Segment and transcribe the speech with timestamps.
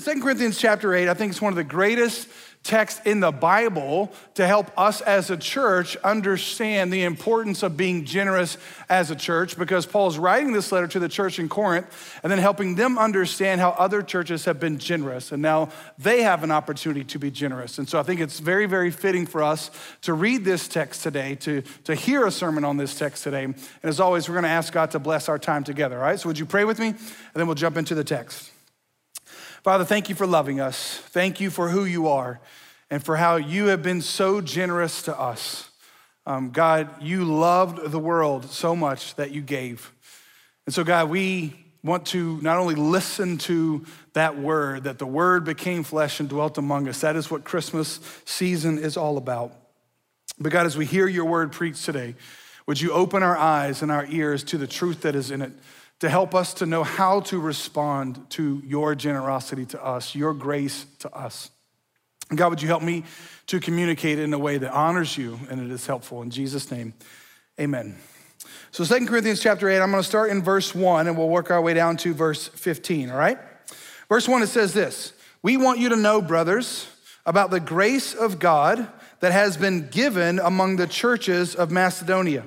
[0.00, 2.26] 2 Corinthians chapter 8, I think it's one of the greatest
[2.62, 8.06] texts in the Bible to help us as a church understand the importance of being
[8.06, 8.56] generous
[8.88, 12.38] as a church because Paul's writing this letter to the church in Corinth and then
[12.38, 17.04] helping them understand how other churches have been generous and now they have an opportunity
[17.04, 17.78] to be generous.
[17.78, 19.70] And so I think it's very, very fitting for us
[20.02, 23.44] to read this text today, to, to hear a sermon on this text today.
[23.44, 26.18] And as always, we're going to ask God to bless our time together, all right?
[26.18, 26.88] So would you pray with me?
[26.88, 26.98] And
[27.34, 28.50] then we'll jump into the text.
[29.62, 30.96] Father, thank you for loving us.
[31.08, 32.40] Thank you for who you are
[32.88, 35.68] and for how you have been so generous to us.
[36.24, 39.92] Um, God, you loved the world so much that you gave.
[40.64, 45.44] And so, God, we want to not only listen to that word, that the word
[45.44, 47.02] became flesh and dwelt among us.
[47.02, 49.52] That is what Christmas season is all about.
[50.38, 52.14] But, God, as we hear your word preached today,
[52.66, 55.52] would you open our eyes and our ears to the truth that is in it?
[56.00, 60.86] To help us to know how to respond to your generosity to us, your grace
[60.98, 61.50] to us.
[62.30, 63.04] And God, would you help me
[63.46, 66.22] to communicate in a way that honors you and it is helpful?
[66.22, 66.94] In Jesus' name,
[67.60, 67.96] amen.
[68.70, 71.50] So, Second Corinthians chapter 8, I'm going to start in verse 1 and we'll work
[71.50, 73.38] our way down to verse 15, all right?
[74.08, 76.88] Verse 1, it says this We want you to know, brothers,
[77.26, 82.44] about the grace of God that has been given among the churches of Macedonia.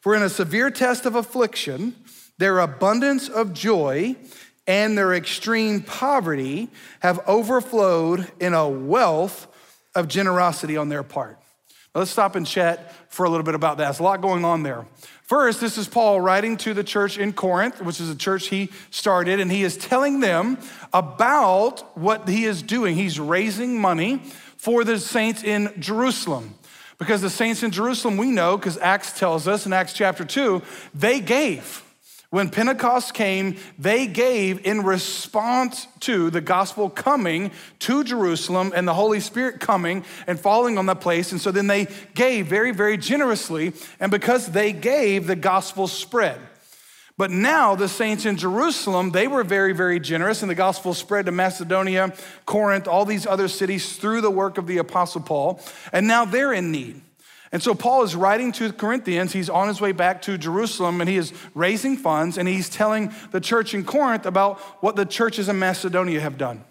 [0.00, 1.96] For in a severe test of affliction,
[2.38, 4.16] their abundance of joy
[4.66, 6.68] and their extreme poverty
[7.00, 9.46] have overflowed in a wealth
[9.94, 11.38] of generosity on their part.
[11.94, 13.84] Now let's stop and chat for a little bit about that.
[13.84, 14.86] There's a lot going on there.
[15.22, 18.70] First, this is Paul writing to the church in Corinth, which is a church he
[18.90, 20.58] started, and he is telling them
[20.92, 22.94] about what he is doing.
[22.94, 24.18] He's raising money
[24.56, 26.54] for the saints in Jerusalem.
[26.98, 30.62] Because the saints in Jerusalem, we know, because Acts tells us in Acts chapter 2,
[30.94, 31.82] they gave.
[32.36, 38.92] When Pentecost came, they gave in response to the gospel coming to Jerusalem and the
[38.92, 41.32] Holy Spirit coming and falling on that place.
[41.32, 43.72] And so then they gave very, very generously.
[44.00, 46.38] And because they gave, the gospel spread.
[47.16, 51.24] But now the saints in Jerusalem, they were very, very generous, and the gospel spread
[51.24, 52.12] to Macedonia,
[52.44, 55.58] Corinth, all these other cities through the work of the Apostle Paul.
[55.90, 57.00] And now they're in need.
[57.52, 59.32] And so Paul is writing to the Corinthians.
[59.32, 63.12] He's on his way back to Jerusalem and he is raising funds and he's telling
[63.30, 66.64] the church in Corinth about what the churches in Macedonia have done.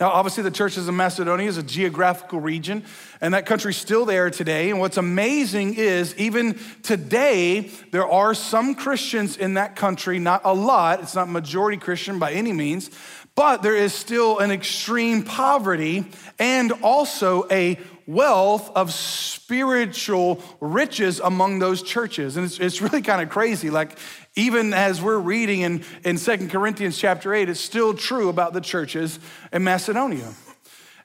[0.00, 2.84] Now, obviously, the churches in Macedonia is a geographical region,
[3.20, 4.70] and that country's still there today.
[4.70, 10.54] And what's amazing is, even today, there are some Christians in that country, not a
[10.54, 12.90] lot, it's not majority Christian by any means,
[13.34, 16.04] but there is still an extreme poverty
[16.38, 17.78] and also a
[18.08, 22.38] wealth of spiritual riches among those churches.
[22.38, 23.68] And it's, it's really kind of crazy.
[23.68, 23.96] Like,
[24.34, 28.62] even as we're reading in, in 2 Corinthians chapter 8, it's still true about the
[28.62, 29.20] churches
[29.52, 30.32] in Macedonia.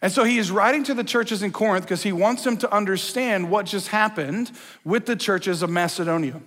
[0.01, 2.73] And so he is writing to the churches in Corinth because he wants them to
[2.73, 4.51] understand what just happened
[4.85, 6.41] with the churches of Macedonia.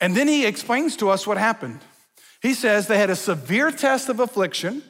[0.00, 1.80] And then he explains to us what happened.
[2.42, 4.82] He says they had a severe test of affliction,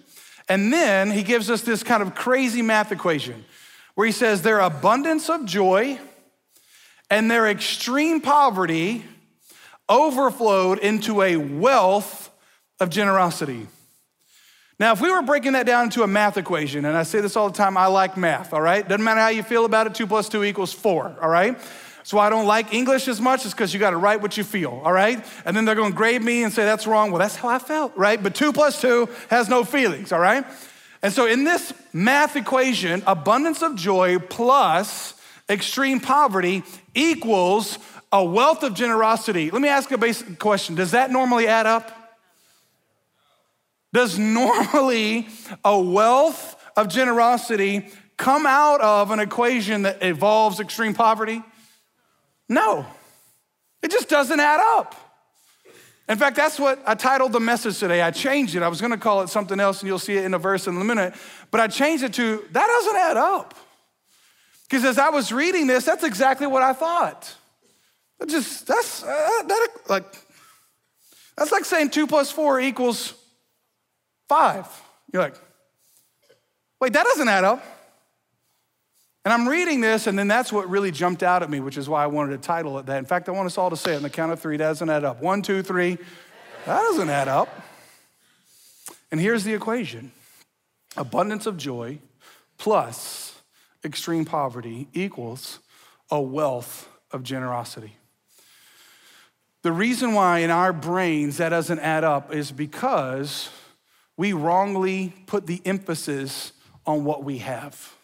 [0.49, 3.45] and then he gives us this kind of crazy math equation
[3.97, 5.99] where he says their abundance of joy
[7.11, 9.05] and their extreme poverty
[9.89, 12.31] overflowed into a wealth
[12.79, 13.67] of generosity.
[14.79, 17.37] Now, if we were breaking that down into a math equation, and I say this
[17.37, 18.87] all the time, I like math, all right?
[18.87, 21.59] Doesn't matter how you feel about it, two plus two equals four, all right?
[22.03, 24.45] So I don't like English as much, is because you got to write what you
[24.45, 25.25] feel, all right?
[25.47, 27.11] And then they're going to grade me and say that's wrong.
[27.11, 28.23] Well, that's how I felt, right?
[28.23, 30.45] But two plus two has no feelings, all right?
[31.07, 35.15] And so, in this math equation, abundance of joy plus
[35.49, 36.65] extreme poverty
[36.97, 37.79] equals
[38.11, 39.53] a wealth of generosity.
[39.53, 41.93] Let me ask a basic question Does that normally add up?
[43.93, 45.29] Does normally
[45.65, 47.87] a wealth of generosity
[48.17, 51.41] come out of an equation that involves extreme poverty?
[52.49, 52.85] No,
[53.81, 55.06] it just doesn't add up.
[56.09, 58.01] In fact, that's what I titled the message today.
[58.01, 58.63] I changed it.
[58.63, 60.69] I was going to call it something else, and you'll see it in a verse
[60.69, 61.15] in a minute.
[61.51, 63.55] But I changed it to that doesn't add up.
[64.69, 67.35] Because as I was reading this, that's exactly what I thought.
[68.21, 70.05] It just that's uh, that like
[71.37, 73.15] that's like saying two plus four equals
[74.29, 74.67] five.
[75.13, 75.37] You're like,
[76.81, 77.65] wait, that doesn't add up.
[79.27, 81.89] And I'm reading this, and then that's what really jumped out at me, which is
[81.89, 82.99] why I wanted to title it that.
[82.99, 84.57] In fact, I want us all to say it on the count of three.
[84.57, 85.21] That doesn't add up.
[85.21, 85.99] One, two, three.
[86.65, 87.49] That doesn't add up.
[89.11, 90.13] And here's the equation
[90.97, 91.99] abundance of joy
[92.57, 93.35] plus
[93.85, 95.59] extreme poverty equals
[96.09, 97.97] a wealth of generosity.
[99.63, 103.51] The reason why in our brains that doesn't add up is because
[104.17, 106.53] we wrongly put the emphasis
[106.87, 107.96] on what we have.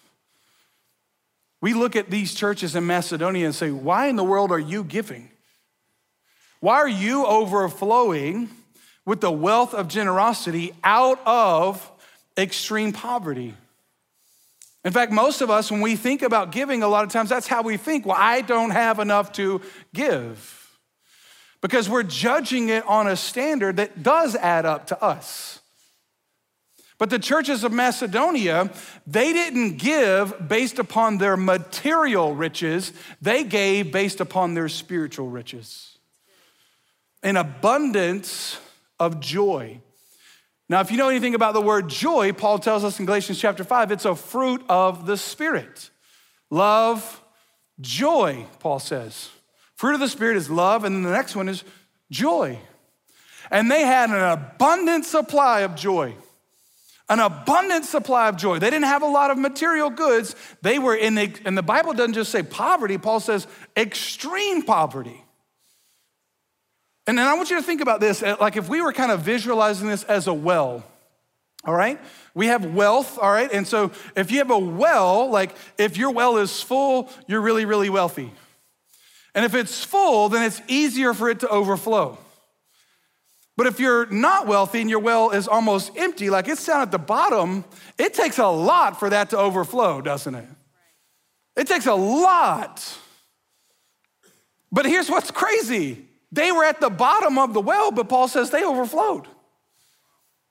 [1.63, 4.83] We look at these churches in Macedonia and say, why in the world are you
[4.85, 5.31] giving?
[6.61, 8.51] Why are you overflowing
[9.07, 11.91] with the wealth of generosity out of
[12.37, 13.55] extreme poverty?
[14.85, 17.47] In fact, most of us, when we think about giving, a lot of times that's
[17.47, 18.05] how we think.
[18.05, 19.61] Well, I don't have enough to
[19.95, 20.59] give.
[21.61, 25.61] Because we're judging it on a standard that does add up to us.
[27.03, 28.71] But the churches of Macedonia,
[29.09, 35.99] they didn't give based upon their material riches, they gave based upon their spiritual riches.
[37.25, 38.57] An abundance
[39.01, 39.81] of joy.
[40.69, 43.65] Now, if you know anything about the word joy, Paul tells us in Galatians chapter
[43.65, 45.91] 5, it's a fruit of the Spirit.
[46.51, 47.21] Love,
[47.81, 49.29] joy, Paul says.
[49.75, 51.65] Fruit of the Spirit is love, and then the next one is
[52.13, 52.61] joy.
[53.51, 56.15] And they had an abundant supply of joy
[57.09, 58.59] an abundant supply of joy.
[58.59, 60.35] They didn't have a lot of material goods.
[60.63, 63.47] They were in the, and the Bible doesn't just say poverty, Paul says
[63.77, 65.23] extreme poverty.
[67.07, 69.11] And then I want you to think about this uh, like if we were kind
[69.11, 70.85] of visualizing this as a well,
[71.65, 71.99] all right?
[72.35, 73.53] We have wealth, all right?
[73.53, 77.65] And so if you have a well, like if your well is full, you're really,
[77.65, 78.33] really wealthy.
[79.35, 82.19] And if it's full, then it's easier for it to overflow.
[83.57, 86.91] But if you're not wealthy and your well is almost empty, like it's down at
[86.91, 87.65] the bottom,
[87.99, 90.49] it takes a lot for that to overflow, doesn't it?
[91.57, 92.99] It takes a lot.
[94.71, 98.51] But here's what's crazy they were at the bottom of the well, but Paul says
[98.51, 99.29] they overflowed.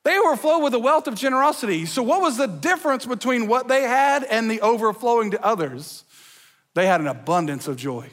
[0.04, 1.86] They overflowed with a wealth of generosity.
[1.86, 6.04] So, what was the difference between what they had and the overflowing to others?
[6.76, 8.10] They had an abundance of joy.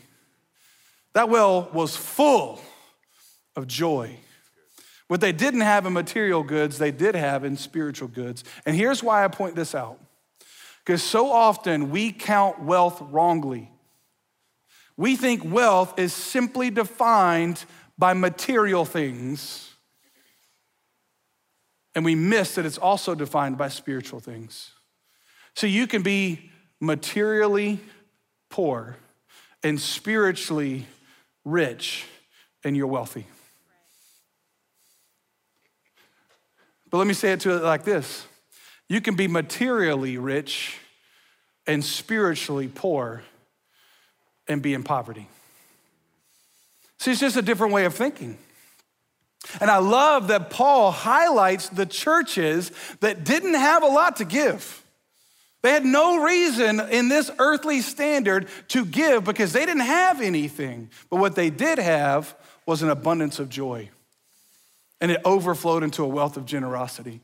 [1.13, 2.61] That well was full
[3.55, 4.19] of joy.
[5.09, 8.45] What they didn't have in material goods, they did have in spiritual goods.
[8.65, 9.99] And here's why I point this out.
[10.85, 13.71] Because so often we count wealth wrongly.
[14.97, 17.65] We think wealth is simply defined
[17.97, 19.75] by material things,
[21.95, 24.71] and we miss that it's also defined by spiritual things.
[25.55, 26.51] So you can be
[26.81, 27.81] materially
[28.51, 28.97] poor
[29.63, 30.87] and spiritually
[31.45, 32.07] rich,
[32.65, 33.27] and you're wealthy.
[36.91, 38.27] But let me say it to it like this
[38.89, 40.79] you can be materially rich
[41.67, 43.23] and spiritually poor
[44.49, 45.29] and be in poverty.
[46.99, 48.39] See, it's just a different way of thinking.
[49.61, 54.83] And I love that Paul highlights the churches that didn't have a lot to give.
[55.63, 60.91] They had no reason in this earthly standard to give because they didn't have anything.
[61.11, 62.35] But what they did have
[62.67, 63.91] was an abundance of joy
[65.01, 67.21] and it overflowed into a wealth of generosity.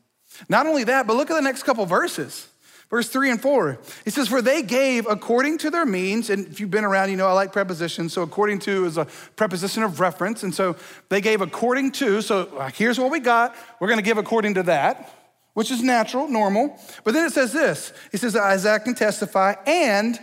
[0.49, 2.49] Not only that, but look at the next couple verses.
[2.91, 3.79] Verse three and four.
[4.05, 6.31] it says, For they gave according to their means.
[6.31, 8.13] And if you've been around, you know I like prepositions.
[8.13, 9.07] So according to is a
[9.37, 10.43] preposition of reference.
[10.43, 10.77] And so
[11.09, 12.21] they gave according to.
[12.23, 13.57] So uh, here's what we got.
[13.81, 15.13] We're going to give according to that,
[15.55, 16.79] which is natural, normal.
[17.05, 20.19] But then it says this He says, Isaac can testify, and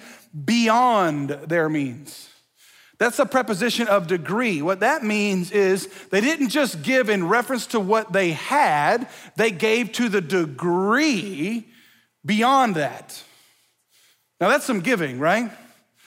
[0.46, 2.31] beyond their means.
[3.02, 4.62] That's a preposition of degree.
[4.62, 9.50] What that means is they didn't just give in reference to what they had, they
[9.50, 11.66] gave to the degree
[12.24, 13.20] beyond that.
[14.40, 15.52] Now, that's some giving, right?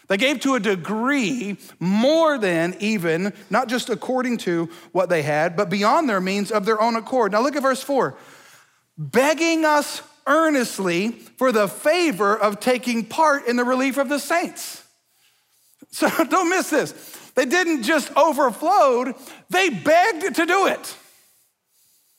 [0.06, 5.56] They gave to a degree more than even, not just according to what they had,
[5.56, 7.32] but beyond their means of their own accord.
[7.32, 8.16] Now, look at verse four
[8.96, 14.83] begging us earnestly for the favor of taking part in the relief of the saints.
[15.94, 16.92] So don't miss this.
[17.36, 19.14] They didn't just overflowed,
[19.48, 20.96] they begged to do it.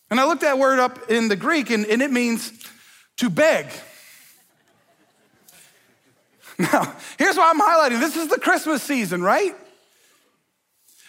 [0.10, 2.54] And I looked that word up in the Greek, and, and it means
[3.18, 3.68] to beg.
[6.58, 9.54] Now, here's why I'm highlighting this is the Christmas season, right?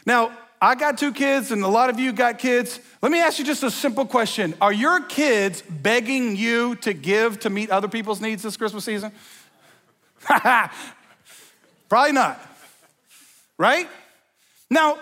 [0.04, 2.80] Now, I got two kids, and a lot of you got kids.
[3.00, 7.38] Let me ask you just a simple question Are your kids begging you to give
[7.40, 9.12] to meet other people's needs this Christmas season?
[11.88, 12.40] Probably not
[13.58, 13.88] right?
[14.70, 14.98] Now,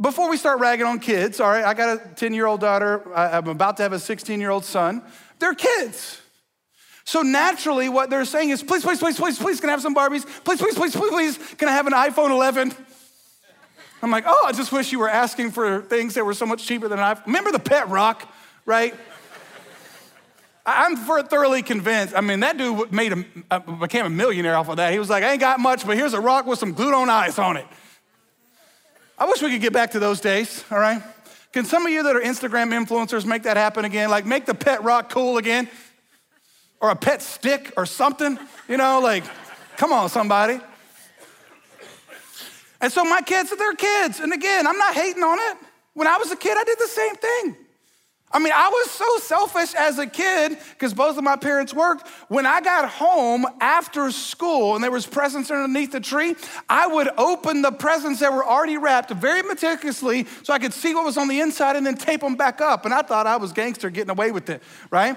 [0.00, 3.02] before we start ragging on kids, all right, I got a 10 year old daughter,
[3.14, 5.02] I'm about to have a 16 year old son.
[5.38, 6.20] They're kids.
[7.04, 9.94] So naturally, what they're saying is, please, please, please, please, please, can I have some
[9.94, 10.26] Barbies?
[10.44, 12.72] Please, please, please, please, please, can I have an iPhone 11?
[14.02, 16.64] I'm like, oh, I just wish you were asking for things that were so much
[16.64, 17.26] cheaper than an iPhone.
[17.26, 18.30] Remember the pet rock,
[18.66, 18.94] right?
[20.64, 22.14] I'm thoroughly convinced.
[22.14, 24.92] I mean, that dude made a, became a millionaire off of that.
[24.92, 27.08] He was like, I ain't got much, but here's a rock with some glued on
[27.08, 27.64] eyes on it.
[29.20, 31.02] I wish we could get back to those days, all right?
[31.52, 34.10] Can some of you that are Instagram influencers make that happen again?
[34.10, 35.68] Like make the pet rock cool again?
[36.80, 38.38] Or a pet stick or something?
[38.68, 39.24] You know, like,
[39.76, 40.60] come on, somebody.
[42.80, 44.20] And so my kids, they're kids.
[44.20, 45.56] And again, I'm not hating on it.
[45.94, 47.56] When I was a kid, I did the same thing.
[48.30, 52.06] I mean, I was so selfish as a kid because both of my parents worked.
[52.28, 56.36] When I got home after school and there was presents underneath the tree,
[56.68, 60.94] I would open the presents that were already wrapped very meticulously so I could see
[60.94, 62.84] what was on the inside and then tape them back up.
[62.84, 65.16] And I thought I was gangster getting away with it, right?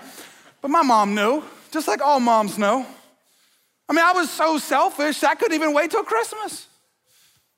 [0.62, 2.86] But my mom knew, just like all moms know.
[3.89, 6.68] I mean, I was so selfish, I couldn't even wait till Christmas.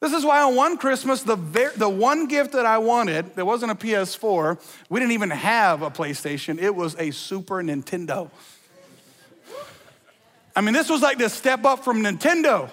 [0.04, 3.46] This is why on one Christmas, the, ver- the one gift that I wanted, there
[3.46, 8.30] wasn't a PS4, we didn't even have a PlayStation, it was a Super Nintendo.
[10.54, 12.70] I mean, this was like the step up from Nintendo.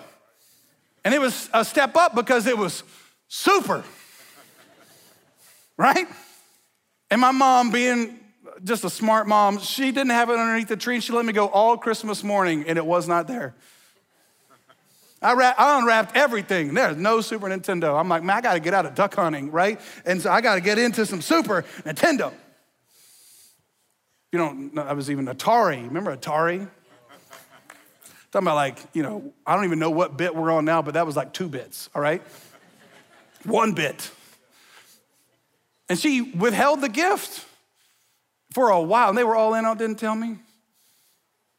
[1.05, 2.83] And it was a step up because it was
[3.29, 3.85] super,
[5.77, 6.09] right?
[7.13, 8.19] And my mom, being
[8.65, 10.97] just a smart mom, she didn't have it underneath the tree.
[10.97, 13.55] And she let me go all Christmas morning, and it was not there.
[15.23, 16.73] I, wrap, I unwrapped everything.
[16.73, 17.99] There's no Super Nintendo.
[17.99, 19.79] I'm like, man, I got to get out of duck hunting, right?
[20.07, 22.33] And so I got to get into some Super Nintendo.
[24.33, 25.85] You don't know, I was even Atari.
[25.85, 26.69] Remember Atari?
[28.31, 30.95] Talking about like, you know, I don't even know what bit we're on now, but
[30.95, 32.23] that was like two bits, all right?
[33.45, 34.11] One bit.
[35.89, 37.45] And she withheld the gift
[38.55, 40.39] for a while, and they were all in on didn't tell me.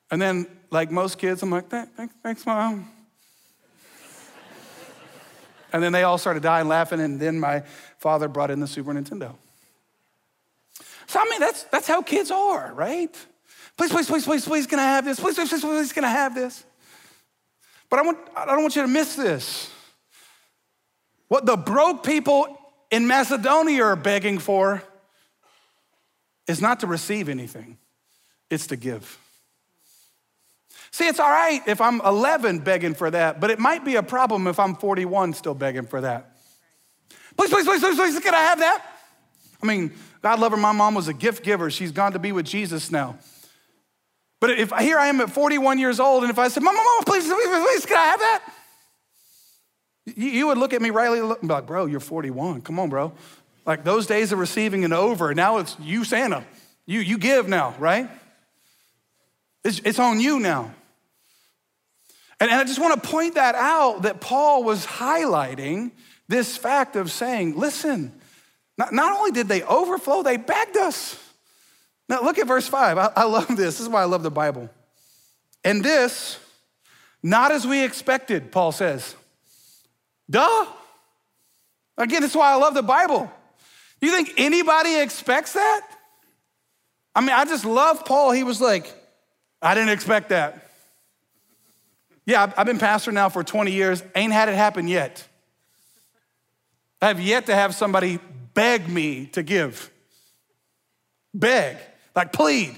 [0.10, 2.90] And then, like most kids, I'm like, thanks, thanks, mom.
[5.74, 7.64] And then they all started dying laughing, and then my
[7.98, 9.36] father brought in the Super Nintendo.
[11.08, 13.14] So, I mean, that's, that's how kids are, right?
[13.78, 15.20] Please, please, please, please, please, can I have this?
[15.20, 16.64] Please, please, please, please, can I have this?
[17.90, 19.70] But I, want, I don't want you to miss this.
[21.28, 22.58] What the broke people
[22.90, 24.84] in Macedonia are begging for
[26.48, 27.78] is not to receive anything,
[28.50, 29.18] it's to give.
[30.92, 34.04] See, it's all right if I'm 11 begging for that, but it might be a
[34.04, 36.36] problem if I'm 41 still begging for that.
[37.38, 38.86] Please, please, please, please, please, can I have that?
[39.64, 41.72] I mean, God love her, my mom was a gift giver.
[41.72, 43.18] She's gone to be with Jesus now.
[44.40, 47.06] But if here I am at 41 years old, and if I said, Mama, Mama,
[47.06, 48.54] please, please, please, can I have that?
[50.16, 52.62] You, would look at me rightly and be like, bro, you're 41.
[52.62, 53.14] Come on, bro.
[53.66, 55.34] Like those days of receiving and over.
[55.36, 56.44] Now it's you, Santa.
[56.88, 58.10] You, you give now, right?
[59.64, 60.74] It's, it's on you now.
[62.42, 65.92] And, and I just want to point that out that Paul was highlighting
[66.28, 68.12] this fact of saying, listen,
[68.80, 71.20] not, not only did they overflow, they begged us.
[72.10, 72.98] Now look at verse five.
[72.98, 73.58] I, I love this.
[73.58, 74.72] This is why I love the Bible.
[75.64, 76.40] And this,
[77.22, 79.16] not as we expected, Paul says.
[80.28, 80.66] Duh.
[81.96, 83.32] Again, that's why I love the Bible.
[84.02, 85.88] You think anybody expects that?
[87.14, 88.32] I mean, I just love Paul.
[88.32, 88.92] He was like,
[89.62, 90.71] I didn't expect that.
[92.26, 95.28] Yeah, I've been pastor now for 20 years, ain't had it happen yet.
[97.02, 98.20] I have yet to have somebody
[98.54, 99.90] beg me to give.
[101.34, 101.78] Beg,
[102.16, 102.78] like plead.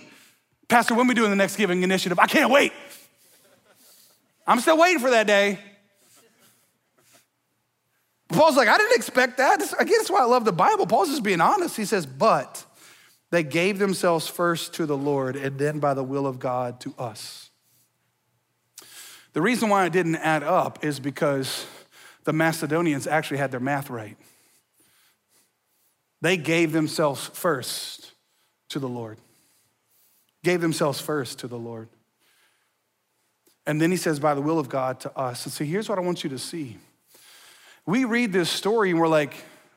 [0.70, 2.20] Pastor, when we doing the next giving initiative?
[2.20, 2.72] I can't wait.
[4.48, 5.60] I'm still waiting for that day.
[8.30, 9.62] Paul's like, I didn't expect that.
[9.80, 10.88] Again, that's why I love the Bible.
[10.88, 11.78] Paul's just being honest.
[11.78, 12.66] He says, but
[13.30, 16.94] they gave themselves first to the Lord and then by the will of God to
[16.98, 17.52] us.
[19.34, 21.66] The reason why it didn't add up is because
[22.24, 24.16] the Macedonians actually had their math right.
[26.22, 28.12] They gave themselves first
[28.70, 29.18] to the Lord,
[30.44, 31.90] gave themselves first to the Lord.
[33.66, 35.46] And then he says, by the will of God to us.
[35.46, 36.78] And so here's what I want you to see.
[37.86, 39.34] We read this story and we're like,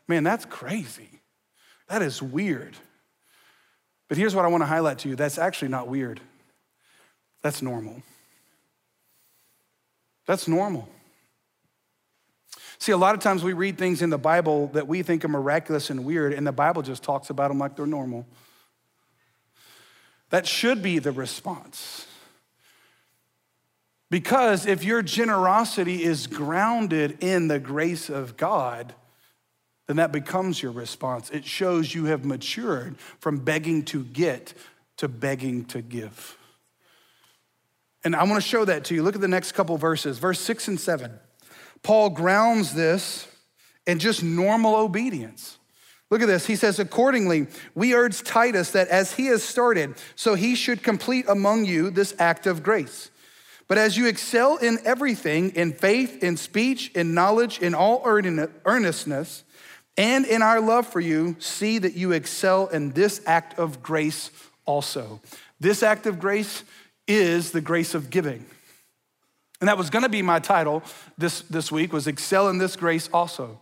[0.06, 1.08] man, that's crazy.
[1.88, 2.76] That is weird.
[4.08, 6.20] But here's what I want to highlight to you that's actually not weird,
[7.42, 8.02] that's normal.
[10.26, 10.88] That's normal.
[12.78, 15.28] See, a lot of times we read things in the Bible that we think are
[15.28, 18.26] miraculous and weird, and the Bible just talks about them like they're normal.
[20.30, 22.06] That should be the response.
[24.10, 28.94] Because if your generosity is grounded in the grace of God,
[29.86, 31.30] then that becomes your response.
[31.30, 34.54] It shows you have matured from begging to get
[34.98, 36.36] to begging to give.
[38.06, 39.02] And I want to show that to you.
[39.02, 41.18] Look at the next couple verses, verse six and seven.
[41.82, 43.26] Paul grounds this
[43.84, 45.58] in just normal obedience.
[46.08, 46.46] Look at this.
[46.46, 51.24] He says, Accordingly, we urge Titus that as he has started, so he should complete
[51.28, 53.10] among you this act of grace.
[53.66, 59.42] But as you excel in everything, in faith, in speech, in knowledge, in all earnestness,
[59.96, 64.30] and in our love for you, see that you excel in this act of grace
[64.64, 65.20] also.
[65.58, 66.62] This act of grace
[67.06, 68.44] is the grace of giving.
[69.60, 70.82] And that was gonna be my title
[71.16, 73.60] this, this week, was excel in this grace also.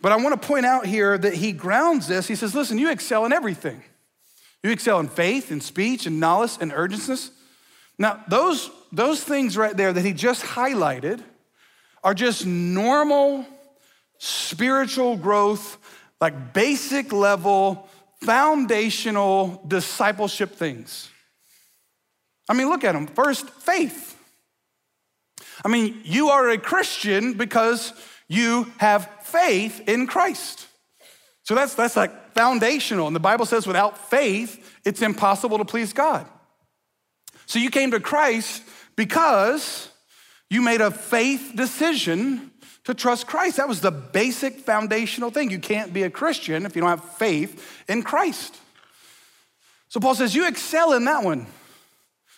[0.00, 2.26] But I wanna point out here that he grounds this.
[2.26, 3.82] He says, listen, you excel in everything.
[4.62, 7.30] You excel in faith and speech and knowledge and urgency.
[7.98, 11.22] Now, those, those things right there that he just highlighted
[12.02, 13.46] are just normal
[14.18, 15.78] spiritual growth,
[16.20, 17.88] like basic level,
[18.22, 21.10] foundational discipleship things.
[22.48, 23.06] I mean, look at them.
[23.06, 24.16] First, faith.
[25.64, 27.92] I mean, you are a Christian because
[28.28, 30.66] you have faith in Christ.
[31.42, 33.06] So that's, that's like foundational.
[33.06, 36.26] And the Bible says without faith, it's impossible to please God.
[37.46, 38.62] So you came to Christ
[38.96, 39.88] because
[40.50, 42.50] you made a faith decision
[42.84, 43.56] to trust Christ.
[43.56, 45.50] That was the basic foundational thing.
[45.50, 48.56] You can't be a Christian if you don't have faith in Christ.
[49.88, 51.46] So Paul says, You excel in that one.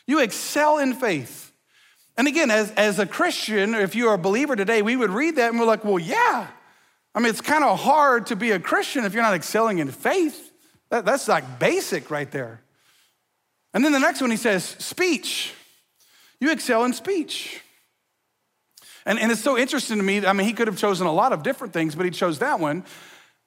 [0.08, 1.52] You excel in faith.
[2.16, 5.50] And again, as, as a Christian, if you're a believer today, we would read that
[5.50, 6.48] and we're like, Well, yeah.
[7.14, 9.90] I mean, it's kind of hard to be a Christian if you're not excelling in
[9.90, 10.52] faith.
[10.90, 12.60] That, that's like basic right there.
[13.72, 15.52] And then the next one, he says, Speech.
[16.40, 17.60] You excel in speech.
[19.04, 20.24] And, and it's so interesting to me.
[20.24, 22.60] I mean, he could have chosen a lot of different things, but he chose that
[22.60, 22.84] one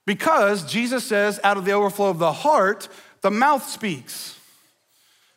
[0.05, 2.89] because Jesus says, out of the overflow of the heart,
[3.21, 4.37] the mouth speaks.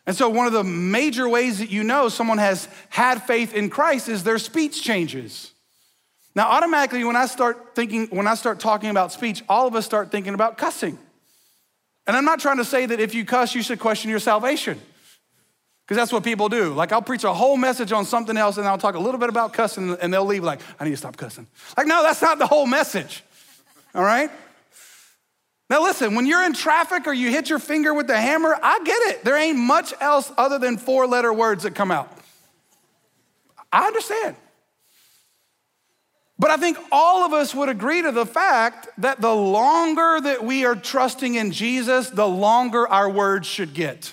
[0.07, 3.71] And so, one of the major ways that you know someone has had faith in
[3.71, 5.53] Christ is their speech changes.
[6.35, 9.85] Now, automatically, when I start thinking, when I start talking about speech, all of us
[9.85, 10.99] start thinking about cussing.
[12.07, 14.81] And I'm not trying to say that if you cuss, you should question your salvation.
[15.87, 16.73] Because that's what people do.
[16.73, 19.29] Like, I'll preach a whole message on something else and I'll talk a little bit
[19.29, 21.47] about cussing and they'll leave like, I need to stop cussing.
[21.77, 23.23] Like, no, that's not the whole message.
[23.95, 24.31] All right?
[25.71, 28.81] Now, listen, when you're in traffic or you hit your finger with the hammer, I
[28.85, 29.25] get it.
[29.25, 32.11] There ain't much else other than four letter words that come out.
[33.73, 34.37] I understand.
[36.39, 40.45] But I think all of us would agree to the fact that the longer that
[40.45, 44.13] we are trusting in Jesus, the longer our words should get.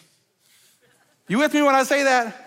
[1.28, 2.41] You with me when I say that?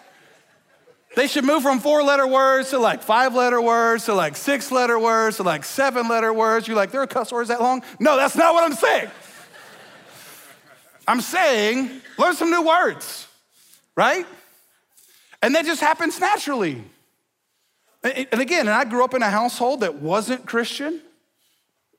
[1.16, 4.72] They should move from four letter words to like five letter words to like six
[4.72, 6.66] letter words to like seven letter words.
[6.66, 7.83] You're like, there are cuss words that long?
[8.00, 9.11] No, that's not what I'm saying.
[11.07, 13.27] I'm saying learn some new words,
[13.96, 14.27] right?
[15.42, 16.83] And that just happens naturally.
[18.03, 21.00] And again, and I grew up in a household that wasn't Christian.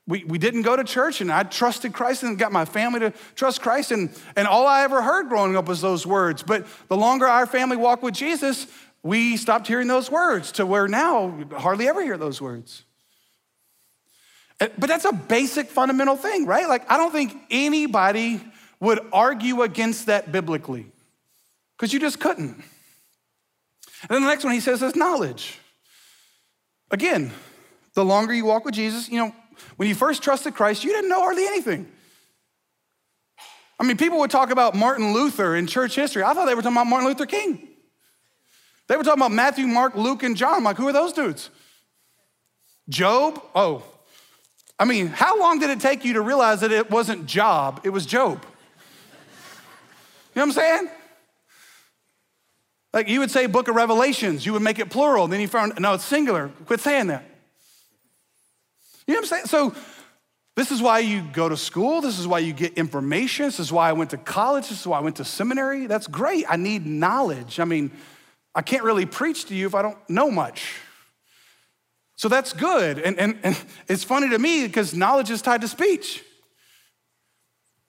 [0.08, 3.12] We, we didn't go to church, and I trusted Christ and got my family to
[3.34, 3.90] trust Christ.
[3.90, 6.44] And, and all I ever heard growing up was those words.
[6.44, 8.68] But the longer our family walked with Jesus,
[9.06, 12.82] we stopped hearing those words to where now we hardly ever hear those words.
[14.60, 16.68] Eh, but that's a basic fundamental thing, right?
[16.68, 18.40] Like, I don't think anybody
[18.80, 20.86] would argue against that biblically
[21.76, 22.56] because you just couldn't.
[24.02, 25.60] And then the next one he says is knowledge.
[26.90, 27.30] Again,
[27.94, 29.32] the longer you walk with Jesus, you know,
[29.76, 31.90] when you first trusted Christ, you didn't know hardly anything.
[33.78, 36.24] I mean, people would talk about Martin Luther in church history.
[36.24, 37.68] I thought they were talking about Martin Luther King.
[38.88, 40.54] They were talking about Matthew, Mark, Luke, and John.
[40.54, 41.50] I'm like, who are those dudes?
[42.88, 43.42] Job?
[43.54, 43.82] Oh,
[44.78, 47.90] I mean, how long did it take you to realize that it wasn't Job, it
[47.90, 48.44] was Job?
[50.34, 50.88] You know what I'm saying?
[52.92, 55.72] Like you would say book of Revelations, you would make it plural, then you found,
[55.78, 56.50] no, it's singular.
[56.66, 57.24] Quit saying that.
[59.06, 59.46] You know what I'm saying?
[59.46, 59.74] So,
[60.56, 62.00] this is why you go to school.
[62.00, 63.44] This is why you get information.
[63.44, 64.70] This is why I went to college.
[64.70, 65.86] This is why I went to seminary.
[65.86, 66.46] That's great.
[66.48, 67.60] I need knowledge.
[67.60, 67.90] I mean,
[68.56, 70.80] I can't really preach to you if I don't know much.
[72.16, 72.98] So that's good.
[72.98, 76.24] And, and, and it's funny to me because knowledge is tied to speech.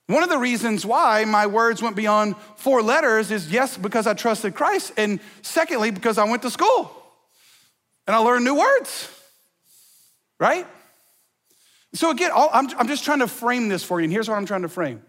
[0.08, 4.12] One of the reasons why my words went beyond four letters is yes, because I
[4.12, 6.90] trusted Christ, and secondly, because I went to school
[8.06, 9.10] and I learned new words,
[10.38, 10.66] right?
[11.94, 14.46] So, again, I'm, I'm just trying to frame this for you, and here's what I'm
[14.46, 15.02] trying to frame.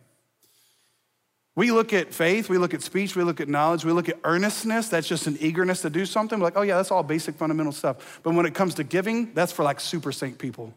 [1.60, 4.17] We look at faith, we look at speech, we look at knowledge, we look at
[4.24, 4.88] earnestness.
[4.88, 6.39] That's just an eagerness to do something.
[6.39, 8.22] We're like, oh, yeah, that's all basic fundamental stuff.
[8.24, 10.74] But when it comes to giving, that's for like super saint people.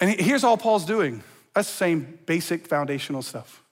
[0.00, 3.62] And here's all Paul's doing that's the same basic foundational stuff.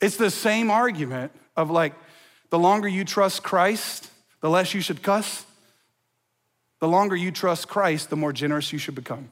[0.00, 1.92] It's the same argument of like,
[2.48, 4.08] the longer you trust Christ,
[4.40, 5.44] the less you should cuss.
[6.80, 9.28] The longer you trust Christ, the more generous you should become.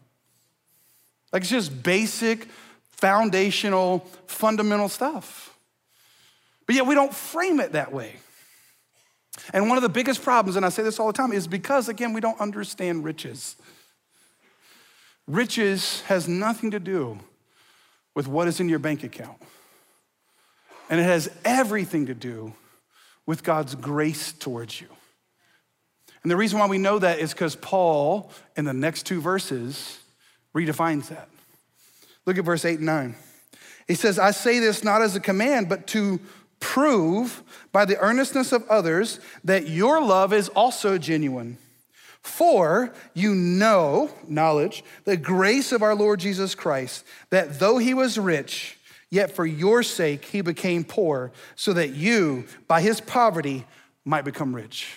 [1.33, 2.47] Like it's just basic,
[2.97, 5.57] foundational, fundamental stuff.
[6.67, 8.17] But yet we don't frame it that way.
[9.53, 11.89] And one of the biggest problems, and I say this all the time, is because,
[11.89, 13.57] again, we don't understand riches.
[15.27, 17.19] Riches has nothing to do
[18.15, 19.37] with what is in your bank account.
[20.89, 22.55] And it has everything to do
[23.27, 24.87] with God's grace towards you.
[26.23, 29.99] And the reason why we know that is because Paul, in the next two verses,
[30.55, 31.29] redefines that.
[32.27, 33.15] Look at verse 8 and 9.
[33.87, 36.21] He says, I say this not as a command, but to
[36.61, 41.59] prove by the earnestness of others that your love is also genuine.
[42.23, 48.19] For you know, knowledge, the grace of our Lord Jesus Christ, that though he was
[48.19, 48.79] rich,
[49.11, 53.67] yet for your sake he became poor, so that you, by his poverty,
[54.07, 54.97] might become rich.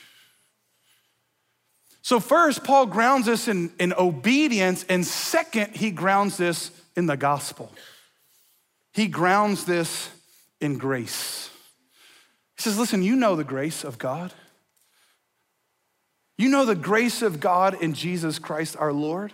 [2.01, 7.15] So, first, Paul grounds this in, in obedience, and second, he grounds this in the
[7.15, 7.71] gospel.
[8.93, 10.09] He grounds this
[10.59, 11.49] in grace.
[12.57, 14.33] He says, Listen, you know the grace of God.
[16.37, 19.31] You know the grace of God in Jesus Christ our Lord,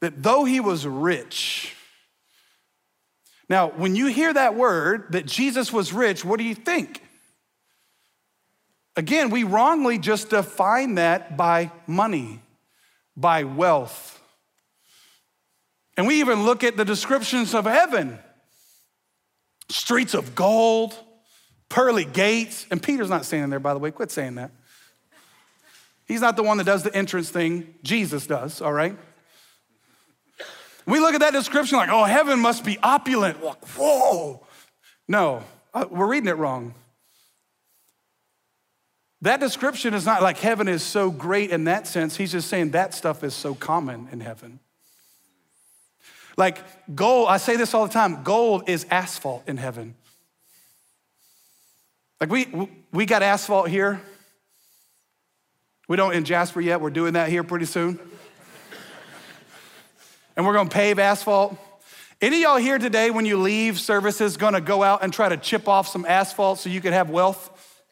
[0.00, 1.74] that though he was rich,
[3.50, 7.02] now, when you hear that word, that Jesus was rich, what do you think?
[8.94, 12.38] Again, we wrongly just define that by money,
[13.16, 14.19] by wealth.
[16.00, 18.18] And we even look at the descriptions of heaven
[19.68, 20.94] streets of gold,
[21.68, 22.66] pearly gates.
[22.70, 23.90] And Peter's not standing there, by the way.
[23.90, 24.50] Quit saying that.
[26.08, 28.96] He's not the one that does the entrance thing, Jesus does, all right?
[30.86, 33.44] We look at that description like, oh, heaven must be opulent.
[33.44, 34.46] Like, whoa.
[35.06, 36.72] No, uh, we're reading it wrong.
[39.20, 42.16] That description is not like heaven is so great in that sense.
[42.16, 44.60] He's just saying that stuff is so common in heaven.
[46.40, 49.94] Like gold, I say this all the time gold is asphalt in heaven.
[52.18, 52.48] Like we,
[52.90, 54.00] we got asphalt here.
[55.86, 56.80] We don't in Jasper yet.
[56.80, 58.00] We're doing that here pretty soon.
[60.34, 61.58] and we're gonna pave asphalt.
[62.22, 65.68] Any y'all here today when you leave services gonna go out and try to chip
[65.68, 67.82] off some asphalt so you can have wealth?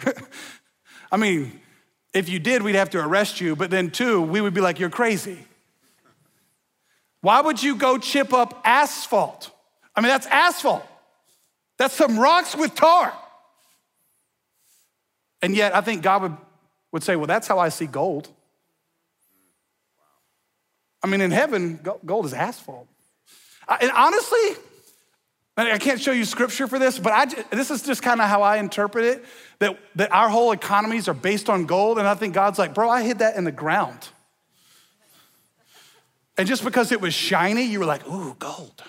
[1.12, 1.60] I mean,
[2.12, 4.80] if you did, we'd have to arrest you, but then, two, we would be like,
[4.80, 5.38] you're crazy.
[7.24, 9.50] Why would you go chip up asphalt?
[9.96, 10.86] I mean, that's asphalt.
[11.78, 13.14] That's some rocks with tar.
[15.40, 16.36] And yet, I think God would,
[16.92, 18.28] would say, well, that's how I see gold.
[21.02, 22.88] I mean, in heaven, gold is asphalt.
[23.80, 24.62] And honestly,
[25.56, 27.24] I can't show you scripture for this, but I,
[27.56, 29.24] this is just kind of how I interpret it
[29.60, 31.98] that, that our whole economies are based on gold.
[31.98, 34.10] And I think God's like, bro, I hid that in the ground.
[36.36, 38.82] And just because it was shiny, you were like, ooh, gold.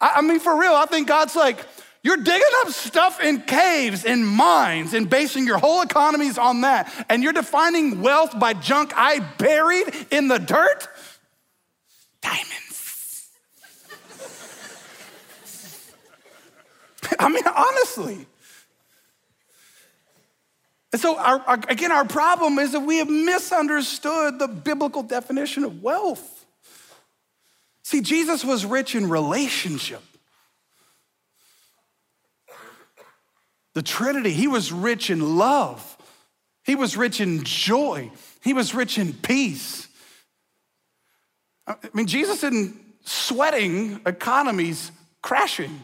[0.00, 1.64] I mean, for real, I think God's like,
[2.02, 6.92] you're digging up stuff in caves, in mines, and basing your whole economies on that.
[7.08, 10.88] And you're defining wealth by junk I buried in the dirt?
[12.26, 13.30] diamonds.
[17.18, 18.26] I mean, honestly.
[20.96, 25.62] And so, our, our, again, our problem is that we have misunderstood the biblical definition
[25.62, 26.46] of wealth.
[27.82, 30.00] See, Jesus was rich in relationship.
[33.74, 35.98] The Trinity, he was rich in love,
[36.64, 38.10] he was rich in joy,
[38.42, 39.88] he was rich in peace.
[41.66, 45.78] I mean, Jesus isn't sweating economies crashing.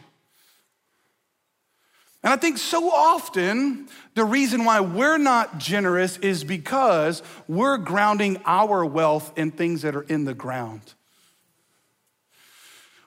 [2.23, 8.41] And I think so often the reason why we're not generous is because we're grounding
[8.45, 10.93] our wealth in things that are in the ground.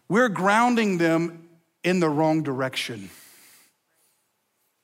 [0.08, 1.48] We're grounding them
[1.82, 3.08] in the wrong direction.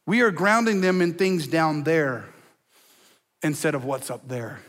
[0.07, 2.25] We are grounding them in things down there
[3.43, 4.61] instead of what's up there.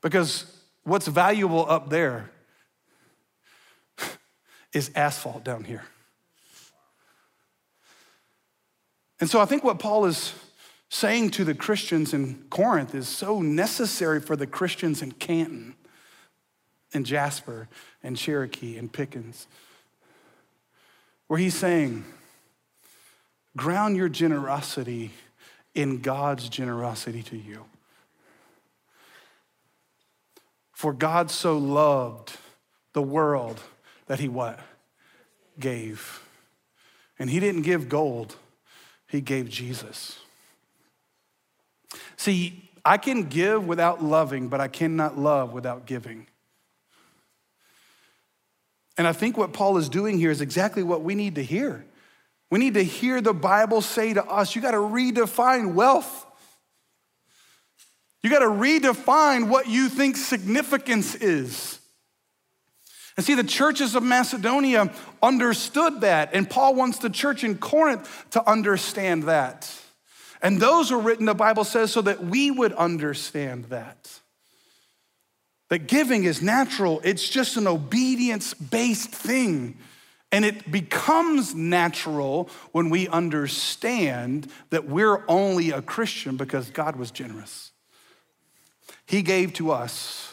[0.00, 0.46] Because
[0.84, 2.30] what's valuable up there
[4.72, 5.84] is asphalt down here.
[9.20, 10.34] And so I think what Paul is
[10.88, 15.74] saying to the Christians in Corinth is so necessary for the Christians in Canton
[16.92, 17.68] and Jasper
[18.02, 19.46] and Cherokee and Pickens,
[21.28, 22.04] where he's saying,
[23.56, 25.10] ground your generosity
[25.74, 27.64] in God's generosity to you.
[30.72, 32.32] For God so loved
[32.94, 33.60] the world
[34.06, 34.58] that he what?
[35.58, 36.22] Gave.
[37.18, 38.34] And he didn't give gold,
[39.10, 40.18] he gave Jesus.
[42.16, 46.26] See, I can give without loving, but I cannot love without giving.
[48.96, 51.84] And I think what Paul is doing here is exactly what we need to hear.
[52.50, 56.26] We need to hear the Bible say to us, you got to redefine wealth.
[58.22, 61.79] You got to redefine what you think significance is.
[63.16, 64.92] And see, the churches of Macedonia
[65.22, 69.70] understood that, and Paul wants the church in Corinth to understand that.
[70.42, 74.20] And those were written, the Bible says, so that we would understand that.
[75.68, 79.76] That giving is natural, it's just an obedience based thing.
[80.32, 87.10] And it becomes natural when we understand that we're only a Christian because God was
[87.10, 87.72] generous.
[89.06, 90.32] He gave to us,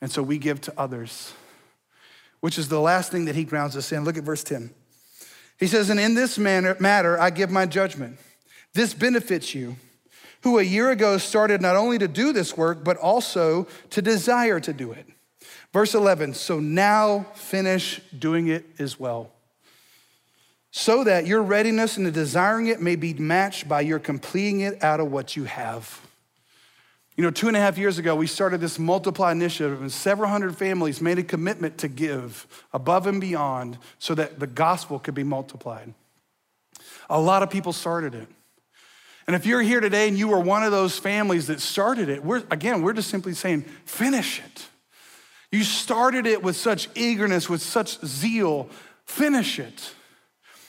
[0.00, 1.32] and so we give to others,
[2.40, 4.04] which is the last thing that he grounds us in.
[4.04, 4.70] Look at verse 10.
[5.58, 8.18] He says, And in this manner, matter I give my judgment.
[8.74, 9.76] This benefits you,
[10.42, 14.60] who a year ago started not only to do this work, but also to desire
[14.60, 15.06] to do it.
[15.72, 19.32] Verse 11, so now finish doing it as well,
[20.70, 24.82] so that your readiness and the desiring it may be matched by your completing it
[24.82, 26.05] out of what you have.
[27.16, 30.28] You know, two and a half years ago, we started this multiply initiative, and several
[30.28, 35.14] hundred families made a commitment to give above and beyond so that the gospel could
[35.14, 35.94] be multiplied.
[37.08, 38.28] A lot of people started it.
[39.26, 42.22] And if you're here today and you were one of those families that started it,
[42.22, 44.66] we're, again, we're just simply saying, finish it.
[45.50, 48.68] You started it with such eagerness, with such zeal.
[49.06, 49.94] Finish it.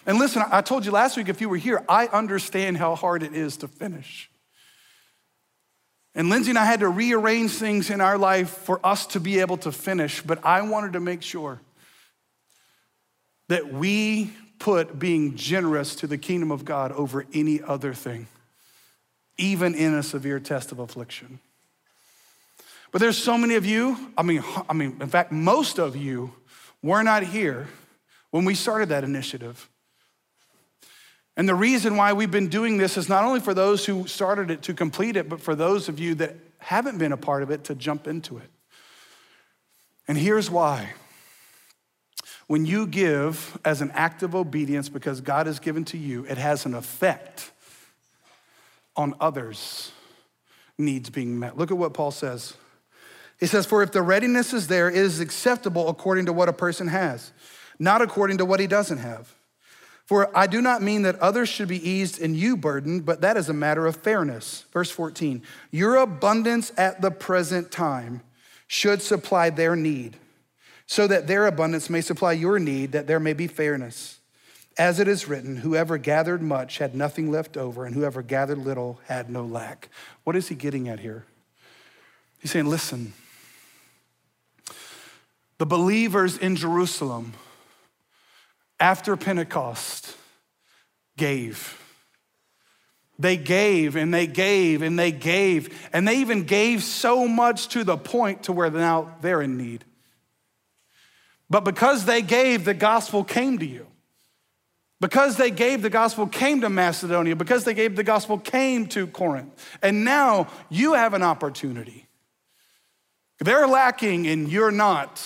[0.05, 3.21] And listen, I told you last week if you were here, I understand how hard
[3.21, 4.29] it is to finish.
[6.17, 9.39] And Lindsay and I had to rearrange things in our life for us to be
[9.39, 11.61] able to finish, but I wanted to make sure
[13.49, 18.25] that we put being generous to the kingdom of God over any other thing,
[19.37, 21.37] even in a severe test of affliction.
[22.91, 26.33] But there's so many of you, I mean, I mean, in fact, most of you
[26.81, 27.67] were not here
[28.31, 29.69] when we started that initiative.
[31.37, 34.49] And the reason why we've been doing this is not only for those who started
[34.49, 37.51] it to complete it, but for those of you that haven't been a part of
[37.51, 38.49] it to jump into it.
[40.07, 40.93] And here's why.
[42.47, 46.39] When you give as an act of obedience because God has given to you, it
[46.39, 47.51] has an effect
[48.95, 49.91] on others'
[50.77, 51.55] needs being met.
[51.55, 52.55] Look at what Paul says.
[53.39, 56.53] He says, For if the readiness is there, it is acceptable according to what a
[56.53, 57.31] person has,
[57.77, 59.36] not according to what he doesn't have.
[60.07, 63.35] For I do not mean that others should be eased and you burdened, but that
[63.35, 64.63] is a matter of fairness.
[64.71, 68.21] Verse 14, your abundance at the present time
[68.67, 70.15] should supply their need,
[70.85, 74.19] so that their abundance may supply your need, that there may be fairness.
[74.77, 79.01] As it is written, whoever gathered much had nothing left over, and whoever gathered little
[79.07, 79.89] had no lack.
[80.23, 81.25] What is he getting at here?
[82.39, 83.11] He's saying, listen,
[85.57, 87.33] the believers in Jerusalem
[88.79, 90.15] after Pentecost
[91.17, 91.81] gave.
[93.19, 97.83] They gave and they gave and they gave and they even gave so much to
[97.83, 99.83] the point to where now they're in need.
[101.49, 103.87] But because they gave, the gospel came to you.
[104.99, 107.35] Because they gave, the gospel came to Macedonia.
[107.35, 109.53] Because they gave, the gospel came to Corinth.
[109.81, 112.07] And now you have an opportunity.
[113.39, 115.23] They're lacking and you're not.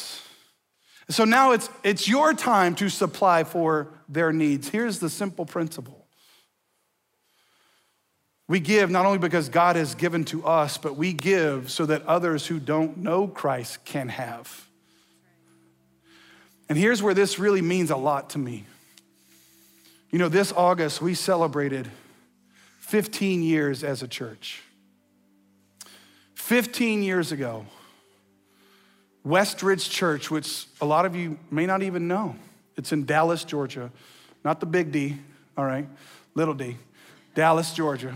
[1.11, 4.69] So now it's, it's your time to supply for their needs.
[4.69, 5.97] Here's the simple principle
[8.47, 12.05] we give not only because God has given to us, but we give so that
[12.05, 14.67] others who don't know Christ can have.
[16.67, 18.65] And here's where this really means a lot to me.
[20.09, 21.89] You know, this August, we celebrated
[22.79, 24.61] 15 years as a church.
[26.35, 27.65] 15 years ago,
[29.25, 32.35] Westridge Church, which a lot of you may not even know.
[32.75, 33.91] It's in Dallas, Georgia.
[34.43, 35.17] Not the big D,
[35.55, 35.87] all right,
[36.33, 36.77] little d,
[37.35, 38.15] Dallas, Georgia.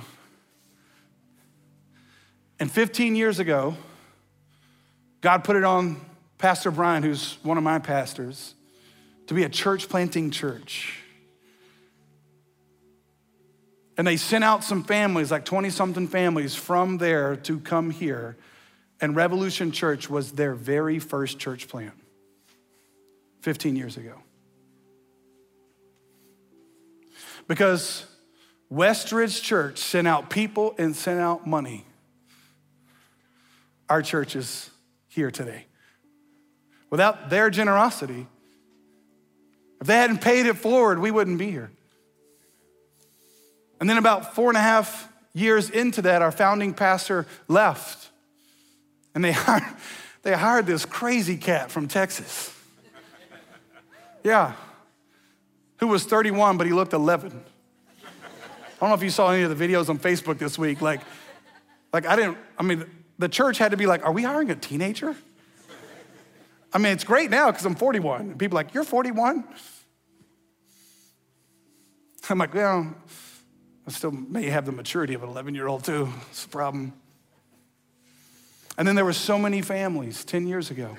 [2.60, 3.76] And 15 years ago,
[5.22, 6.02] God put it on
[6.38, 8.56] Pastor Brian, who's one of my pastors,
[9.28, 11.02] to be a church planting church.
[13.98, 18.36] And they sent out some families, like 20 something families from there to come here
[19.06, 21.94] and Revolution Church was their very first church plant
[23.41, 24.15] 15 years ago.
[27.48, 28.08] Because
[28.74, 31.86] Westridge Church sent out people and sent out money.
[33.89, 34.72] Our church is
[35.08, 35.68] here today.
[36.89, 38.26] Without their generosity,
[39.82, 41.70] if they hadn't paid it forward, we wouldn't be here.
[43.80, 48.10] And then, about four and a half years into that, our founding pastor left.
[49.15, 49.63] And they hired,
[50.21, 52.51] they hired this crazy cat from Texas.
[54.23, 54.54] Yeah.
[55.78, 57.32] who was 31, but he looked 11.
[58.04, 60.82] I don't know if you saw any of the videos on Facebook this week.
[60.82, 61.01] Like,
[61.93, 62.86] like I didn't, I mean,
[63.17, 65.15] the church had to be like, are we hiring a teenager?
[66.73, 68.21] I mean, it's great now because I'm 41.
[68.21, 69.45] And people are like, you're 41?
[72.28, 72.93] I'm like, well,
[73.88, 76.10] I still may have the maturity of an 11 year old too.
[76.32, 76.93] It's a problem.
[78.78, 80.98] And then there were so many families 10 years ago.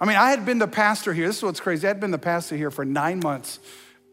[0.00, 1.26] I mean, I had been the pastor here.
[1.26, 1.86] This is what's crazy.
[1.86, 3.60] I had been the pastor here for nine months,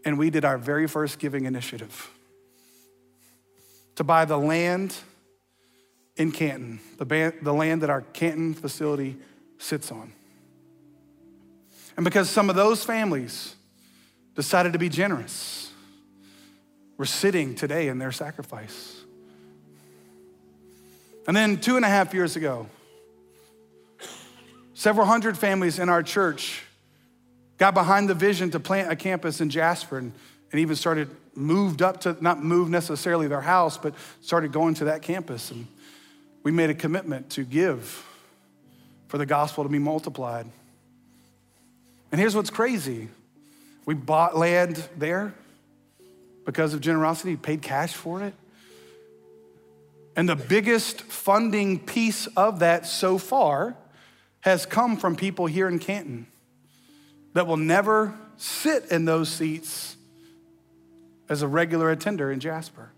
[0.06, 2.10] and we did our very first giving initiative
[3.96, 4.96] to buy the land
[6.16, 9.18] in Canton, the, ban- the land that our Canton facility
[9.58, 10.14] sits on.
[11.96, 13.56] And because some of those families
[14.36, 15.72] decided to be generous,
[16.98, 19.03] we're sitting today in their sacrifice.
[21.28, 22.68] And then two and a half years ago,
[24.74, 26.64] several hundred families in our church
[27.58, 30.12] got behind the vision to plant a campus in Jasper and,
[30.52, 34.86] and even started moved up to not move necessarily their house, but started going to
[34.86, 35.52] that campus.
[35.52, 35.68] And
[36.44, 38.06] we made a commitment to give
[39.08, 40.48] for the gospel to be multiplied.
[42.12, 43.10] And here's what's crazy
[43.86, 45.34] we bought land there
[46.46, 48.34] because of generosity, paid cash for it.
[50.16, 53.76] And the biggest funding piece of that so far
[54.42, 56.28] has come from people here in Canton
[57.34, 59.98] that will never sit in those seats
[61.30, 62.92] as a regular attender in Jasper.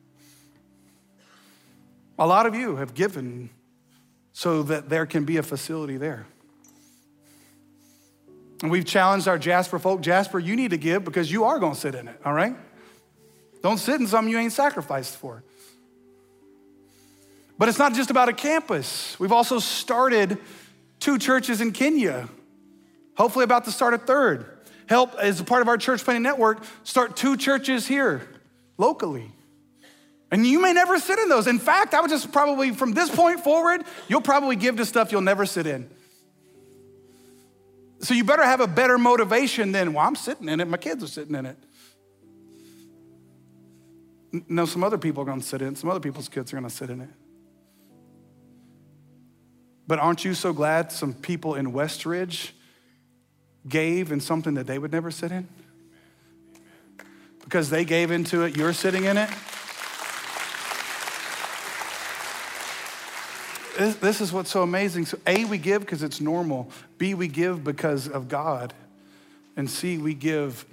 [2.17, 3.49] A lot of you have given
[4.33, 6.25] so that there can be a facility there.
[8.61, 11.73] And we've challenged our Jasper folk Jasper, you need to give because you are going
[11.73, 12.55] to sit in it, all right?
[13.61, 15.43] Don't sit in something you ain't sacrificed for.
[17.57, 19.17] But it's not just about a campus.
[19.19, 20.37] We've also started
[20.99, 22.29] two churches in Kenya,
[23.15, 24.45] hopefully, about to start a third.
[24.87, 28.21] Help, as a part of our church planting network, start two churches here
[28.77, 29.31] locally.
[30.31, 31.47] And you may never sit in those.
[31.47, 35.11] In fact, I would just probably, from this point forward, you'll probably give to stuff
[35.11, 35.89] you'll never sit in.
[37.99, 41.03] So you better have a better motivation than, well, I'm sitting in it, my kids
[41.03, 41.57] are sitting in it.
[44.49, 46.89] No, some other people are gonna sit in some other people's kids are gonna sit
[46.89, 47.09] in it.
[49.87, 52.51] But aren't you so glad some people in Westridge
[53.67, 55.47] gave in something that they would never sit in?
[57.43, 59.29] Because they gave into it, you're sitting in it.
[63.77, 65.05] This is what's so amazing.
[65.05, 66.71] So, A, we give because it's normal.
[66.97, 68.73] B, we give because of God.
[69.55, 70.65] And C, we give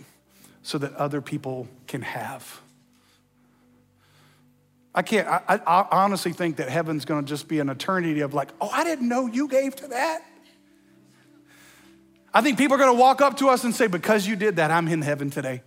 [0.63, 2.62] so that other people can have.
[4.95, 8.51] I can't, I, I honestly think that heaven's gonna just be an eternity of like,
[8.61, 10.23] oh, I didn't know you gave to that.
[12.35, 14.71] I think people are gonna walk up to us and say, because you did that,
[14.71, 15.63] I'm in heaven today.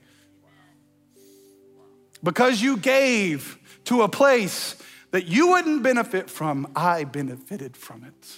[2.23, 4.75] Because you gave to a place
[5.11, 8.37] that you wouldn't benefit from, I benefited from it.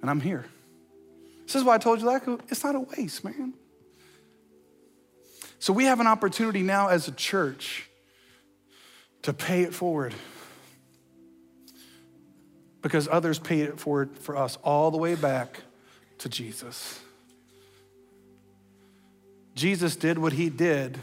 [0.00, 0.46] And I'm here.
[1.44, 3.54] This is why I told you that it's not a waste, man.
[5.58, 7.87] So we have an opportunity now as a church
[9.22, 10.14] to pay it forward
[12.82, 15.62] because others paid it forward for us all the way back
[16.18, 17.00] to Jesus.
[19.54, 20.98] Jesus did what he did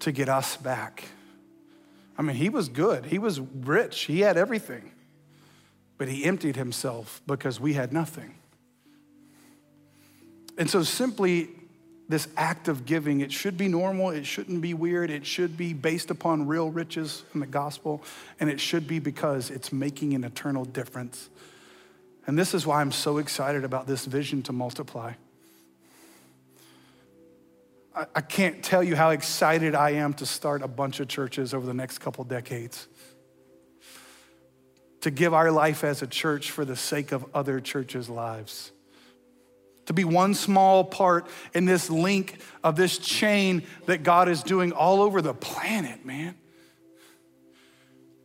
[0.00, 1.04] to get us back.
[2.16, 4.92] I mean, he was good, he was rich, he had everything,
[5.96, 8.34] but he emptied himself because we had nothing.
[10.58, 11.48] And so, simply
[12.08, 15.74] this act of giving, it should be normal, it shouldn't be weird, it should be
[15.74, 18.02] based upon real riches in the gospel,
[18.40, 21.28] and it should be because it's making an eternal difference.
[22.26, 25.12] And this is why I'm so excited about this vision to multiply.
[27.94, 31.52] I, I can't tell you how excited I am to start a bunch of churches
[31.52, 32.88] over the next couple decades.
[35.02, 38.72] To give our life as a church for the sake of other churches' lives
[39.88, 44.70] to be one small part in this link of this chain that God is doing
[44.70, 46.34] all over the planet, man.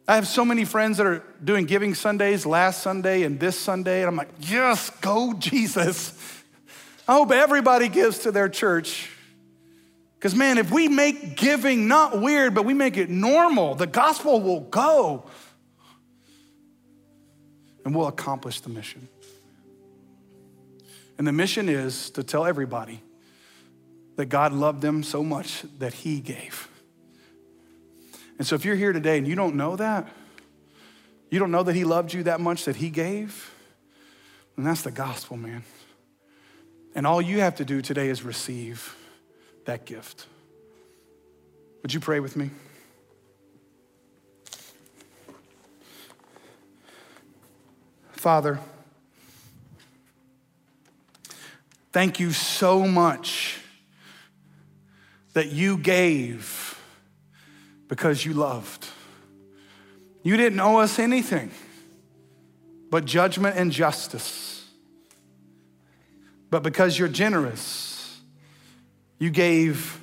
[0.06, 4.02] I have so many friends that are doing giving Sundays last Sunday and this Sunday,
[4.02, 6.14] and I'm like, yes, go Jesus.
[7.08, 9.10] I hope everybody gives to their church.
[10.16, 14.42] Because, man, if we make giving not weird, but we make it normal, the gospel
[14.42, 15.24] will go
[17.86, 19.08] and we'll accomplish the mission.
[21.18, 23.02] And the mission is to tell everybody
[24.16, 26.68] that God loved them so much that He gave.
[28.38, 30.08] And so if you're here today and you don't know that,
[31.30, 33.52] you don't know that He loved you that much that He gave,
[34.56, 35.64] then that's the gospel, man.
[36.96, 38.96] And all you have to do today is receive
[39.66, 40.28] that gift.
[41.82, 42.50] Would you pray with me?
[48.12, 48.60] Father,
[51.94, 53.60] thank you so much
[55.34, 56.80] that you gave
[57.88, 58.88] because you loved.
[60.24, 61.52] You didn't owe us anything
[62.90, 64.68] but judgment and justice.
[66.50, 68.22] But because you're generous,
[69.20, 70.00] you gave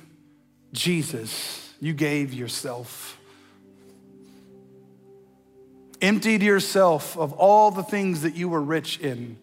[0.73, 3.17] Jesus, you gave yourself.
[6.01, 9.37] Emptied yourself of all the things that you were rich in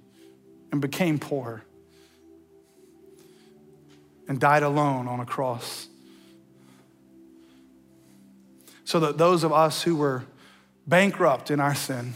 [0.72, 1.64] and became poor
[4.29, 5.89] and died alone on a cross.
[8.85, 10.24] So that those of us who were
[10.87, 12.14] bankrupt in our sin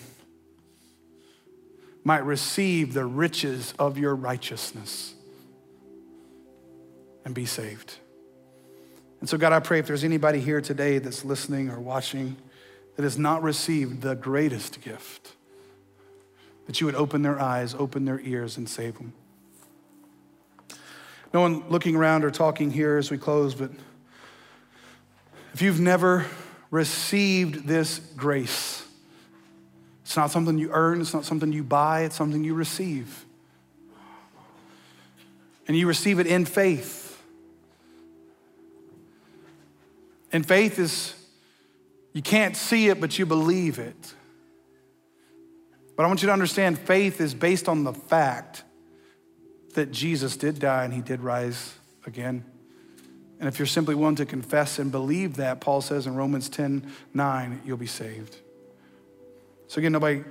[2.04, 5.14] might receive the riches of your righteousness
[7.24, 7.96] and be saved.
[9.20, 12.36] And so, God, I pray if there's anybody here today that's listening or watching
[12.96, 15.34] that has not received the greatest gift,
[16.66, 19.12] that you would open their eyes, open their ears, and save them.
[21.32, 23.70] No one looking around or talking here as we close, but
[25.54, 26.26] if you've never
[26.70, 28.86] received this grace,
[30.02, 33.24] it's not something you earn, it's not something you buy, it's something you receive.
[35.66, 37.22] And you receive it in faith.
[40.32, 41.14] And faith is,
[42.12, 44.14] you can't see it, but you believe it.
[45.96, 48.64] But I want you to understand faith is based on the fact
[49.74, 51.74] that Jesus did die and he did rise
[52.06, 52.44] again.
[53.38, 56.92] And if you're simply willing to confess and believe that, Paul says in Romans 10
[57.12, 58.36] 9, you'll be saved.
[59.66, 60.22] So, again, nobody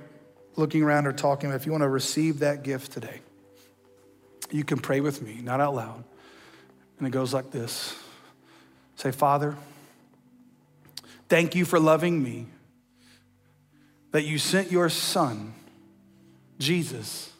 [0.56, 3.20] looking around or talking, if you want to receive that gift today,
[4.50, 6.04] you can pray with me, not out loud.
[6.98, 7.96] And it goes like this
[8.96, 9.56] Say, Father,
[11.28, 12.46] thank you for loving me,
[14.12, 15.54] that you sent your son,
[16.58, 17.32] Jesus,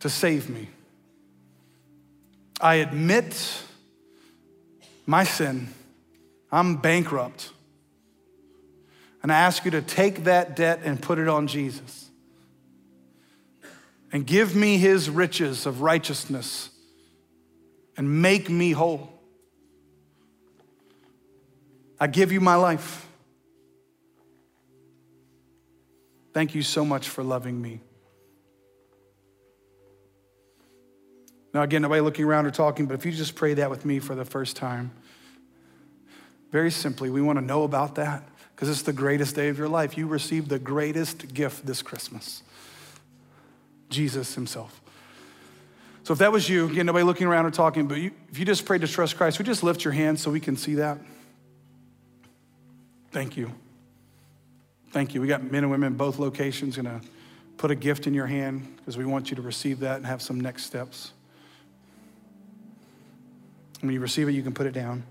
[0.00, 0.68] to save me.
[2.60, 3.62] I admit
[5.06, 5.68] my sin.
[6.50, 7.50] I'm bankrupt.
[9.22, 12.10] And I ask you to take that debt and put it on Jesus.
[14.12, 16.70] And give me his riches of righteousness
[17.96, 19.10] and make me whole.
[21.98, 23.06] I give you my life.
[26.32, 27.80] Thank you so much for loving me.
[31.54, 34.00] Now, again, nobody looking around or talking, but if you just pray that with me
[34.00, 34.90] for the first time,
[36.50, 38.24] very simply, we want to know about that
[38.54, 39.96] because it's the greatest day of your life.
[39.96, 42.42] You received the greatest gift this Christmas
[43.88, 44.80] Jesus Himself.
[46.02, 48.44] So if that was you, again, nobody looking around or talking, but you, if you
[48.44, 50.98] just prayed to trust Christ, we just lift your hand so we can see that.
[53.12, 53.52] Thank you.
[54.90, 55.20] Thank you.
[55.20, 57.00] We got men and women both locations going to
[57.56, 60.20] put a gift in your hand because we want you to receive that and have
[60.20, 61.12] some next steps.
[63.84, 65.02] When you receive it, you can put it down.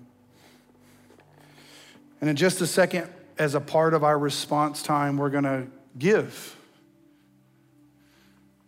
[2.21, 3.07] And in just a second,
[3.37, 5.67] as a part of our response time, we're going to
[5.99, 6.55] give.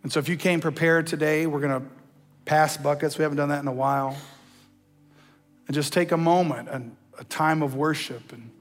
[0.03, 1.88] And so if you came prepared today, we're going to
[2.45, 3.18] pass buckets.
[3.18, 4.16] We haven't done that in a while.
[5.68, 8.32] And just take a moment and a time of worship.
[8.32, 8.51] And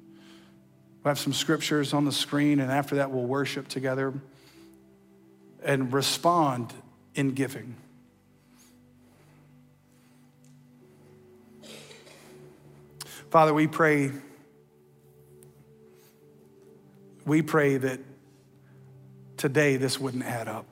[1.02, 2.58] we'll have some scriptures on the screen.
[2.58, 4.14] And after that, we'll worship together
[5.62, 6.72] and respond
[7.14, 7.76] in giving.
[13.34, 14.12] Father, we pray,
[17.26, 17.98] we pray that
[19.36, 20.66] today this wouldn't add up.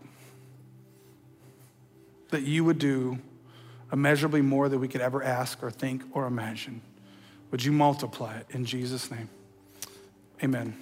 [2.28, 3.18] That you would do
[3.92, 6.82] immeasurably more than we could ever ask or think or imagine.
[7.50, 9.28] Would you multiply it in Jesus' name?
[10.44, 10.76] Amen.